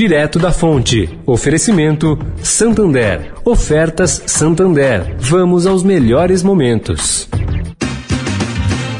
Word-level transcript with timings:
direto 0.00 0.38
da 0.38 0.50
fonte. 0.50 1.20
Oferecimento 1.26 2.18
Santander. 2.42 3.34
Ofertas 3.44 4.22
Santander. 4.24 5.14
Vamos 5.18 5.66
aos 5.66 5.82
melhores 5.82 6.42
momentos. 6.42 7.28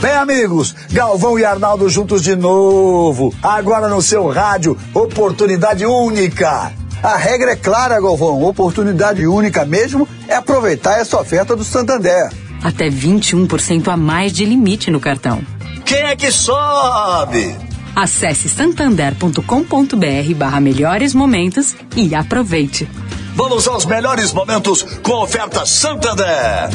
Bem, 0.02 0.12
amigos, 0.12 0.74
Galvão 0.92 1.38
e 1.38 1.44
Arnaldo 1.46 1.88
juntos 1.88 2.22
de 2.22 2.36
novo. 2.36 3.32
Agora 3.42 3.88
no 3.88 4.02
seu 4.02 4.28
rádio, 4.28 4.76
oportunidade 4.92 5.86
única. 5.86 6.70
A 7.02 7.16
regra 7.16 7.52
é 7.52 7.56
clara, 7.56 7.98
Galvão. 7.98 8.44
Oportunidade 8.44 9.26
única 9.26 9.64
mesmo 9.64 10.06
é 10.28 10.34
aproveitar 10.34 11.00
essa 11.00 11.18
oferta 11.18 11.56
do 11.56 11.64
Santander. 11.64 12.30
Até 12.62 12.90
21% 12.90 13.88
a 13.88 13.96
mais 13.96 14.34
de 14.34 14.44
limite 14.44 14.90
no 14.90 15.00
cartão. 15.00 15.40
Quem 15.82 16.02
é 16.02 16.14
que 16.14 16.30
sobe? 16.30 17.69
Acesse 17.94 18.48
santander.com.br 18.48 20.34
barra 20.36 20.60
melhores 20.60 21.14
momentos 21.14 21.74
e 21.96 22.14
aproveite. 22.14 22.88
Vamos 23.34 23.66
aos 23.68 23.84
melhores 23.84 24.32
momentos 24.32 24.82
com 25.02 25.12
oferta 25.22 25.64
Santander. 25.64 26.70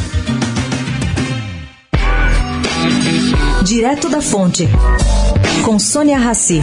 Direto 3.63 4.09
da 4.09 4.21
Fonte, 4.21 4.67
com 5.63 5.79
Sônia 5.79 6.17
Rassi. 6.19 6.61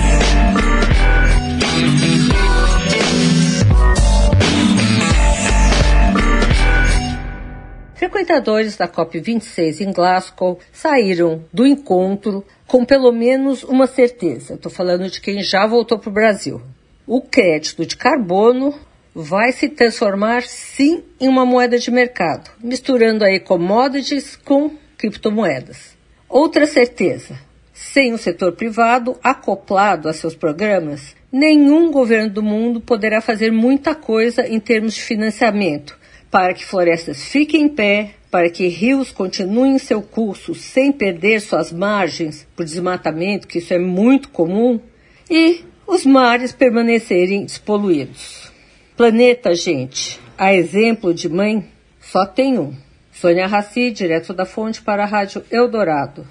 Frequentadores 8.03 8.77
da 8.77 8.89
COP26 8.89 9.81
em 9.81 9.93
Glasgow 9.93 10.59
saíram 10.73 11.45
do 11.53 11.65
encontro 11.65 12.45
com 12.67 12.85
pelo 12.85 13.13
menos 13.13 13.63
uma 13.63 13.87
certeza. 13.87 14.55
Estou 14.55 14.73
falando 14.73 15.09
de 15.09 15.21
quem 15.21 15.41
já 15.41 15.69
voltou 15.69 16.01
para 16.01 16.11
o 16.11 16.13
Brasil. 16.13 16.61
O 17.07 17.21
crédito 17.21 17.87
de 17.87 17.97
carbono 17.97 18.75
vai 19.15 19.53
se 19.53 19.69
transformar 19.69 20.43
sim 20.43 21.05
em 21.21 21.29
uma 21.29 21.47
moeda 21.47 21.79
de 21.79 21.93
mercado, 21.93 22.51
misturando 22.61 23.25
aí 23.25 23.39
commodities 23.39 24.35
com 24.35 24.73
criptomoedas. 24.99 25.97
Outra 26.29 26.67
certeza: 26.67 27.39
sem 27.73 28.13
o 28.13 28.19
setor 28.19 28.51
privado 28.51 29.17
acoplado 29.23 30.09
a 30.09 30.13
seus 30.13 30.35
programas, 30.35 31.15
nenhum 31.31 31.93
governo 31.93 32.31
do 32.31 32.43
mundo 32.43 32.81
poderá 32.81 33.21
fazer 33.21 33.53
muita 33.53 33.95
coisa 33.95 34.45
em 34.45 34.59
termos 34.59 34.95
de 34.95 35.03
financiamento 35.03 36.02
para 36.33 36.55
que 36.55 36.65
florestas 36.65 37.27
fiquem 37.27 37.65
em 37.65 37.69
pé, 37.69 38.15
para 38.31 38.49
que 38.49 38.67
rios 38.67 39.13
continuem 39.13 39.79
seu 39.79 40.01
curso 40.01 40.55
sem 40.55 40.91
perder 40.91 41.43
suas 41.43 41.71
margens 41.71 42.49
por 42.57 42.65
desmatamento, 42.65 43.47
que 43.47 43.59
isso 43.59 43.75
é 43.75 43.79
muito 43.79 44.31
comum, 44.31 44.81
e 45.31 45.63
os 45.87 46.07
mares 46.07 46.51
permanecerem 46.51 47.45
despoluídos. 47.45 48.51
Planeta, 48.97 49.55
gente, 49.55 50.19
a 50.39 50.55
exemplo 50.55 51.13
de 51.13 51.29
mãe, 51.29 51.69
só 52.01 52.25
tem 52.25 52.59
um. 52.59 52.75
Sônia 53.13 53.47
Raci, 53.47 53.91
direto 53.91 54.33
da 54.33 54.47
fonte 54.47 54.81
para 54.81 55.03
a 55.03 55.07
Rádio 55.07 55.45
Eldorado. 55.51 56.27